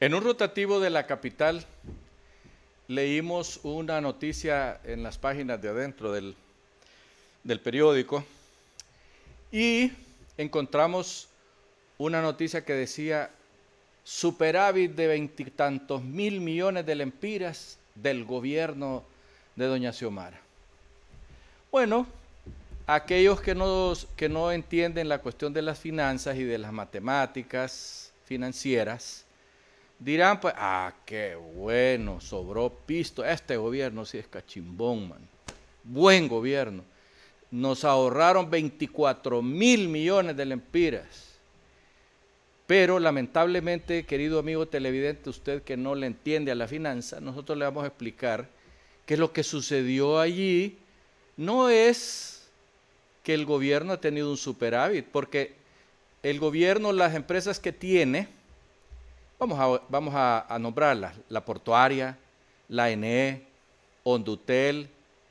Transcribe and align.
En 0.00 0.14
un 0.14 0.22
rotativo 0.22 0.78
de 0.78 0.90
la 0.90 1.08
capital 1.08 1.64
leímos 2.86 3.58
una 3.64 4.00
noticia 4.00 4.80
en 4.84 5.02
las 5.02 5.18
páginas 5.18 5.60
de 5.60 5.70
adentro 5.70 6.12
del, 6.12 6.36
del 7.42 7.60
periódico 7.60 8.24
y 9.50 9.90
encontramos 10.36 11.26
una 11.98 12.22
noticia 12.22 12.64
que 12.64 12.74
decía 12.74 13.30
superávit 14.04 14.92
de 14.92 15.08
veintitantos 15.08 16.04
mil 16.04 16.40
millones 16.40 16.86
de 16.86 16.94
lempiras 16.94 17.76
del 17.96 18.24
gobierno 18.24 19.02
de 19.56 19.66
doña 19.66 19.92
Xiomara. 19.92 20.40
Bueno, 21.72 22.06
aquellos 22.86 23.40
que 23.40 23.56
no, 23.56 23.94
que 24.14 24.28
no 24.28 24.52
entienden 24.52 25.08
la 25.08 25.18
cuestión 25.18 25.52
de 25.52 25.62
las 25.62 25.80
finanzas 25.80 26.36
y 26.36 26.44
de 26.44 26.58
las 26.58 26.72
matemáticas 26.72 28.12
financieras, 28.26 29.24
dirán, 29.98 30.40
pues, 30.40 30.54
ah, 30.56 30.92
qué 31.04 31.34
bueno, 31.34 32.20
sobró 32.20 32.70
pisto. 32.70 33.24
Este 33.24 33.56
gobierno 33.56 34.04
sí 34.04 34.18
es 34.18 34.26
cachimbón, 34.26 35.08
man. 35.08 35.28
Buen 35.84 36.28
gobierno. 36.28 36.84
Nos 37.50 37.84
ahorraron 37.84 38.50
24 38.50 39.42
mil 39.42 39.88
millones 39.88 40.36
de 40.36 40.44
lempiras. 40.44 41.28
Pero 42.66 42.98
lamentablemente, 42.98 44.04
querido 44.04 44.38
amigo 44.38 44.68
televidente, 44.68 45.30
usted 45.30 45.62
que 45.62 45.78
no 45.78 45.94
le 45.94 46.06
entiende 46.06 46.52
a 46.52 46.54
la 46.54 46.68
finanza, 46.68 47.18
nosotros 47.18 47.56
le 47.56 47.64
vamos 47.64 47.84
a 47.84 47.86
explicar 47.86 48.46
que 49.06 49.16
lo 49.16 49.32
que 49.32 49.42
sucedió 49.42 50.20
allí 50.20 50.76
no 51.38 51.70
es 51.70 52.50
que 53.22 53.32
el 53.32 53.46
gobierno 53.46 53.94
ha 53.94 54.00
tenido 54.02 54.30
un 54.30 54.36
superávit, 54.36 55.06
porque 55.06 55.54
el 56.22 56.38
gobierno, 56.38 56.92
las 56.92 57.14
empresas 57.14 57.58
que 57.58 57.72
tiene, 57.72 58.28
vamos 59.38 59.58
a, 59.58 59.82
vamos 59.88 60.14
a, 60.16 60.58
nombrarlas, 60.60 61.14
la 61.28 61.44
portuaria, 61.44 62.18
la 62.68 62.90
ENE, 62.90 63.46
Hondutel 64.02 64.88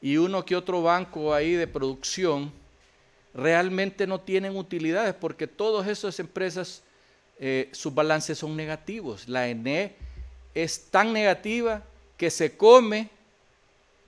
y 0.00 0.16
uno 0.16 0.44
que 0.44 0.54
otro 0.54 0.82
banco 0.82 1.34
ahí 1.34 1.52
de 1.52 1.66
producción, 1.66 2.52
realmente 3.34 4.06
no 4.06 4.20
tienen 4.20 4.56
utilidades 4.56 5.14
porque 5.14 5.46
todas 5.46 5.88
esas 5.88 6.18
empresas, 6.20 6.82
eh, 7.38 7.68
sus 7.72 7.94
balances 7.94 8.38
son 8.38 8.56
negativos. 8.56 9.28
La 9.28 9.48
ENE 9.48 9.94
es 10.54 10.86
tan 10.90 11.12
negativa 11.12 11.82
que 12.16 12.30
se 12.30 12.56
come 12.56 13.10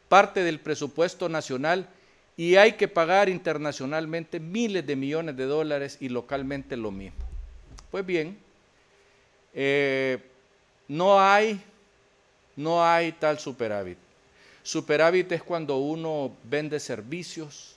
parte 0.09 0.43
del 0.43 0.61
presupuesto 0.61 1.29
nacional 1.29 1.89
y 2.37 2.57
hay 2.57 2.73
que 2.73 2.89
pagar 2.89 3.29
internacionalmente 3.29 4.41
miles 4.41 4.87
de 4.87 4.97
millones 4.97 5.37
de 5.37 5.45
dólares 5.45 5.99
y 6.01 6.09
localmente 6.09 6.77
lo 6.77 6.91
mismo. 6.91 7.19
Pues 7.91 8.05
bien, 8.05 8.37
eh, 9.55 10.19
no, 10.89 11.21
hay, 11.21 11.61
no 12.57 12.85
hay 12.85 13.13
tal 13.13 13.39
superávit. 13.39 13.99
Superávit 14.63 15.33
es 15.33 15.43
cuando 15.43 15.79
uno 15.79 16.33
vende 16.45 16.79
servicios, 16.79 17.77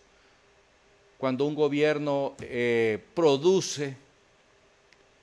cuando 1.18 1.46
un 1.46 1.56
gobierno 1.56 2.36
eh, 2.42 3.04
produce, 3.14 3.96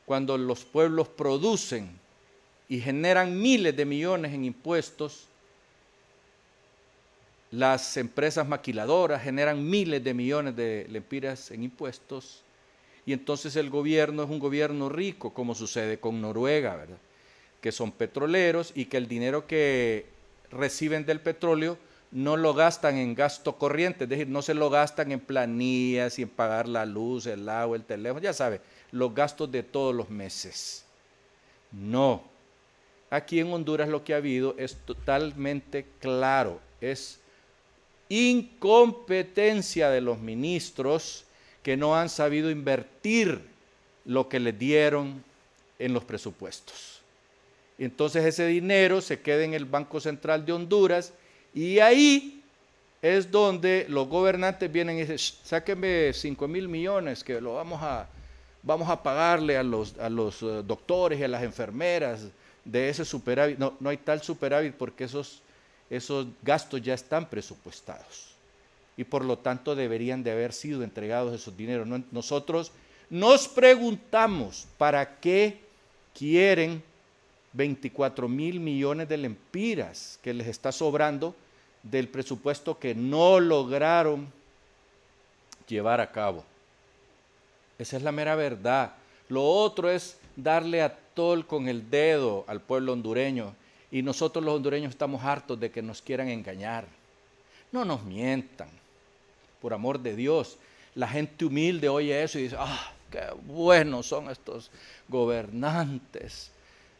cuando 0.06 0.38
los 0.38 0.64
pueblos 0.64 1.08
producen 1.08 1.90
y 2.68 2.80
generan 2.80 3.40
miles 3.40 3.76
de 3.76 3.84
millones 3.84 4.32
en 4.32 4.44
impuestos 4.44 5.28
las 7.50 7.96
empresas 7.96 8.46
maquiladoras 8.46 9.22
generan 9.22 9.68
miles 9.68 10.02
de 10.04 10.14
millones 10.14 10.54
de 10.54 10.86
lempiras 10.88 11.50
en 11.50 11.64
impuestos 11.64 12.42
y 13.06 13.12
entonces 13.12 13.56
el 13.56 13.70
gobierno 13.70 14.22
es 14.24 14.30
un 14.30 14.38
gobierno 14.38 14.88
rico, 14.88 15.32
como 15.32 15.54
sucede 15.54 15.98
con 15.98 16.20
Noruega, 16.20 16.76
¿verdad? 16.76 16.98
que 17.60 17.72
son 17.72 17.92
petroleros 17.92 18.72
y 18.74 18.86
que 18.86 18.96
el 18.96 19.08
dinero 19.08 19.46
que 19.46 20.06
reciben 20.50 21.06
del 21.06 21.20
petróleo 21.20 21.78
no 22.10 22.36
lo 22.36 22.54
gastan 22.54 22.96
en 22.96 23.14
gasto 23.14 23.56
corriente, 23.56 24.04
es 24.04 24.10
decir, 24.10 24.28
no 24.28 24.42
se 24.42 24.54
lo 24.54 24.68
gastan 24.68 25.12
en 25.12 25.20
planillas 25.20 26.18
y 26.18 26.22
en 26.22 26.28
pagar 26.28 26.66
la 26.66 26.84
luz, 26.84 27.26
el 27.26 27.48
agua, 27.48 27.76
el 27.76 27.84
teléfono, 27.84 28.20
ya 28.20 28.32
sabe, 28.32 28.60
los 28.90 29.14
gastos 29.14 29.50
de 29.52 29.62
todos 29.62 29.94
los 29.94 30.10
meses. 30.10 30.84
No. 31.70 32.24
Aquí 33.10 33.38
en 33.38 33.52
Honduras 33.52 33.88
lo 33.88 34.02
que 34.02 34.14
ha 34.14 34.18
habido 34.18 34.56
es 34.58 34.76
totalmente 34.84 35.86
claro, 36.00 36.60
es 36.80 37.20
incompetencia 38.08 39.88
de 39.90 40.00
los 40.00 40.18
ministros 40.18 41.24
que 41.62 41.76
no 41.76 41.96
han 41.96 42.08
sabido 42.08 42.50
invertir 42.50 43.40
lo 44.04 44.28
que 44.28 44.40
les 44.40 44.58
dieron 44.58 45.22
en 45.78 45.92
los 45.92 46.04
presupuestos. 46.04 47.00
Entonces 47.78 48.24
ese 48.24 48.46
dinero 48.46 49.00
se 49.00 49.20
queda 49.20 49.44
en 49.44 49.54
el 49.54 49.64
Banco 49.64 50.00
Central 50.00 50.44
de 50.44 50.52
Honduras 50.52 51.12
y 51.54 51.78
ahí 51.78 52.42
es 53.02 53.30
donde 53.30 53.86
los 53.88 54.08
gobernantes 54.08 54.70
vienen 54.70 54.96
y 54.96 55.00
dicen, 55.00 55.18
sáquenme 55.18 56.12
5 56.12 56.48
mil 56.48 56.68
millones 56.68 57.24
que 57.24 57.40
lo 57.40 57.54
vamos 57.54 57.80
a, 57.82 58.06
vamos 58.62 58.88
a 58.88 59.02
pagarle 59.02 59.56
a 59.56 59.62
los, 59.62 59.98
a 59.98 60.10
los 60.10 60.42
eh, 60.42 60.62
doctores 60.66 61.18
y 61.18 61.24
a 61.24 61.28
las 61.28 61.42
enfermeras 61.42 62.26
de 62.64 62.90
ese 62.90 63.04
superávit. 63.04 63.58
No, 63.58 63.74
no 63.80 63.88
hay 63.88 63.96
tal 63.96 64.22
superávit 64.22 64.74
porque 64.74 65.04
esos 65.04 65.42
esos 65.90 66.28
gastos 66.42 66.80
ya 66.80 66.94
están 66.94 67.28
presupuestados 67.28 68.30
y 69.00 69.04
por 69.04 69.24
lo 69.24 69.38
tanto 69.38 69.74
deberían 69.74 70.22
de 70.22 70.30
haber 70.30 70.52
sido 70.52 70.82
entregados 70.82 71.34
esos 71.34 71.56
dineros. 71.56 71.88
Nosotros 72.10 72.70
nos 73.08 73.48
preguntamos 73.48 74.68
para 74.76 75.18
qué 75.20 75.58
quieren 76.12 76.82
24 77.54 78.28
mil 78.28 78.60
millones 78.60 79.08
de 79.08 79.16
lempiras 79.16 80.18
que 80.22 80.34
les 80.34 80.48
está 80.48 80.70
sobrando 80.70 81.34
del 81.82 82.08
presupuesto 82.08 82.78
que 82.78 82.94
no 82.94 83.40
lograron 83.40 84.30
llevar 85.66 86.02
a 86.02 86.12
cabo. 86.12 86.44
Esa 87.78 87.96
es 87.96 88.02
la 88.02 88.12
mera 88.12 88.34
verdad. 88.34 88.92
Lo 89.30 89.42
otro 89.42 89.90
es 89.90 90.18
darle 90.36 90.82
a 90.82 90.94
tol 90.94 91.46
con 91.46 91.68
el 91.68 91.88
dedo 91.88 92.44
al 92.46 92.60
pueblo 92.60 92.92
hondureño 92.92 93.54
y 93.90 94.02
nosotros 94.02 94.44
los 94.44 94.56
hondureños 94.56 94.90
estamos 94.90 95.24
hartos 95.24 95.58
de 95.58 95.70
que 95.70 95.80
nos 95.80 96.02
quieran 96.02 96.28
engañar. 96.28 96.84
No 97.72 97.86
nos 97.86 98.02
mientan, 98.04 98.68
por 99.60 99.74
amor 99.74 100.00
de 100.00 100.16
Dios. 100.16 100.58
La 100.94 101.08
gente 101.08 101.44
humilde 101.44 101.88
oye 101.88 102.22
eso 102.22 102.38
y 102.38 102.44
dice, 102.44 102.56
ah, 102.58 102.92
qué 103.10 103.26
buenos 103.44 104.06
son 104.06 104.30
estos 104.30 104.70
gobernantes. 105.08 106.50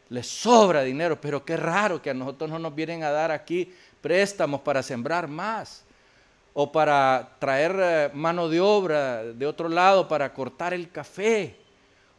Les 0.09 0.27
sobra 0.27 0.83
dinero, 0.83 1.19
pero 1.19 1.43
qué 1.45 1.57
raro 1.57 2.01
que 2.01 2.09
a 2.09 2.13
nosotros 2.13 2.49
no 2.49 2.59
nos 2.59 2.75
vienen 2.75 3.03
a 3.03 3.11
dar 3.11 3.31
aquí 3.31 3.73
préstamos 4.01 4.61
para 4.61 4.83
sembrar 4.83 5.27
más 5.27 5.83
o 6.53 6.71
para 6.71 7.35
traer 7.39 7.75
eh, 7.79 8.09
mano 8.13 8.49
de 8.49 8.59
obra 8.59 9.23
de 9.23 9.45
otro 9.45 9.69
lado 9.69 10.07
para 10.07 10.33
cortar 10.33 10.73
el 10.73 10.89
café 10.89 11.55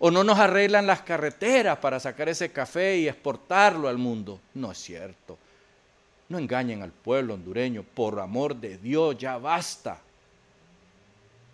o 0.04 0.10
no 0.10 0.24
nos 0.24 0.36
arreglan 0.36 0.84
las 0.84 1.02
carreteras 1.02 1.78
para 1.78 2.00
sacar 2.00 2.28
ese 2.28 2.50
café 2.50 2.96
y 2.96 3.06
exportarlo 3.06 3.88
al 3.88 3.98
mundo. 3.98 4.40
No 4.54 4.72
es 4.72 4.78
cierto. 4.78 5.38
No 6.28 6.38
engañen 6.38 6.82
al 6.82 6.90
pueblo 6.90 7.34
hondureño, 7.34 7.84
por 7.84 8.18
amor 8.18 8.56
de 8.56 8.78
Dios, 8.78 9.16
ya 9.16 9.38
basta. 9.38 10.00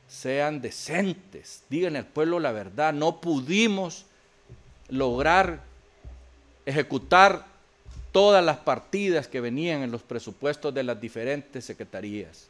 Sean 0.08 0.60
decentes, 0.60 1.62
digan 1.69 1.96
al 1.96 2.06
pueblo 2.06 2.41
la 2.41 2.52
verdad. 2.52 2.92
No 2.92 3.20
pudimos 3.20 4.06
lograr 4.88 5.62
ejecutar 6.66 7.46
todas 8.10 8.44
las 8.44 8.56
partidas 8.58 9.28
que 9.28 9.41
venían 9.41 9.82
en 9.82 9.91
los 9.91 10.02
presupuestos 10.02 10.72
de 10.74 10.82
las 10.82 11.00
diferentes 11.00 11.64
secretarías 11.64 12.48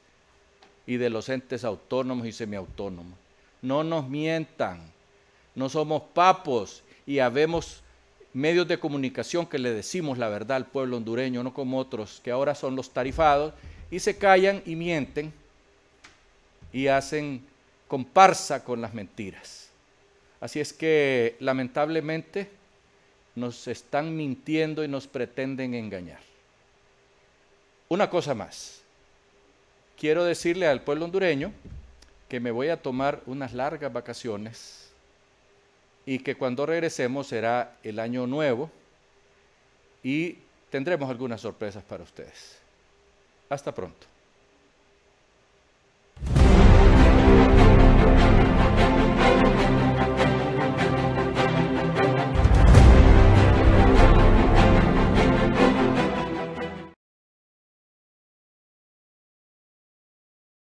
y 0.86 0.97
de 0.97 1.10
los 1.10 1.28
entes 1.28 1.64
autónomos 1.64 2.26
y 2.26 2.32
semiautónomos. 2.32 3.18
No 3.60 3.82
nos 3.82 4.08
mientan 4.08 4.80
no 5.59 5.68
somos 5.68 6.03
papos 6.15 6.84
y 7.04 7.18
habemos 7.18 7.83
medios 8.33 8.68
de 8.68 8.78
comunicación 8.78 9.44
que 9.44 9.59
le 9.59 9.72
decimos 9.72 10.16
la 10.16 10.28
verdad 10.28 10.59
al 10.59 10.66
pueblo 10.66 10.97
hondureño, 10.97 11.42
no 11.42 11.53
como 11.53 11.78
otros 11.80 12.21
que 12.22 12.30
ahora 12.30 12.54
son 12.54 12.77
los 12.77 12.91
tarifados 12.91 13.54
y 13.91 13.98
se 13.98 14.16
callan 14.16 14.62
y 14.65 14.77
mienten 14.77 15.33
y 16.72 16.86
hacen 16.86 17.44
comparsa 17.88 18.62
con 18.62 18.80
las 18.80 18.94
mentiras. 18.94 19.70
Así 20.40 20.60
es 20.60 20.72
que 20.72 21.36
lamentablemente 21.40 22.48
nos 23.34 23.66
están 23.66 24.16
mintiendo 24.16 24.84
y 24.84 24.88
nos 24.88 25.06
pretenden 25.06 25.74
engañar. 25.74 26.20
Una 27.88 28.10
cosa 28.10 28.34
más. 28.34 28.82
Quiero 29.98 30.24
decirle 30.24 30.66
al 30.66 30.82
pueblo 30.82 31.06
hondureño 31.06 31.52
que 32.28 32.40
me 32.40 32.50
voy 32.50 32.68
a 32.68 32.80
tomar 32.80 33.22
unas 33.26 33.52
largas 33.54 33.92
vacaciones 33.92 34.90
y 36.04 36.20
que 36.20 36.36
cuando 36.36 36.66
regresemos 36.66 37.26
será 37.26 37.76
el 37.82 37.98
año 37.98 38.26
nuevo 38.26 38.70
y 40.02 40.38
tendremos 40.70 41.10
algunas 41.10 41.40
sorpresas 41.40 41.82
para 41.82 42.04
ustedes. 42.04 42.58
Hasta 43.48 43.74
pronto. 43.74 44.06